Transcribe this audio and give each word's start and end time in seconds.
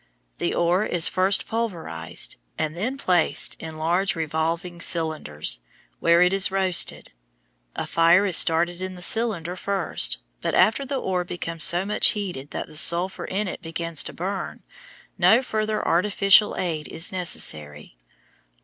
The 0.39 0.55
ore 0.55 0.83
is 0.83 1.07
first 1.07 1.45
pulverized, 1.45 2.37
and 2.57 2.75
then 2.75 2.97
placed 2.97 3.55
in 3.59 3.77
large 3.77 4.15
revolving 4.15 4.81
cylinders, 4.81 5.59
where 5.99 6.23
it 6.23 6.33
is 6.33 6.49
roasted. 6.49 7.11
A 7.75 7.85
fire 7.85 8.25
is 8.25 8.35
started 8.35 8.81
in 8.81 8.95
the 8.95 9.03
cylinder 9.03 9.51
at 9.53 9.59
first, 9.59 10.17
but 10.41 10.55
after 10.55 10.87
the 10.87 10.95
ore 10.97 11.23
becomes 11.23 11.65
so 11.65 11.85
much 11.85 12.07
heated 12.13 12.49
that 12.49 12.65
the 12.65 12.77
sulphur 12.77 13.25
in 13.25 13.47
it 13.47 13.61
begins 13.61 14.03
to 14.05 14.11
burn, 14.11 14.63
no 15.19 15.43
further 15.43 15.87
artificial 15.87 16.55
aid 16.57 16.87
is 16.87 17.11
necessary. 17.11 17.95